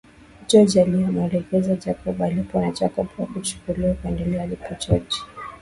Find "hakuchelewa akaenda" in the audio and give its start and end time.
3.17-4.41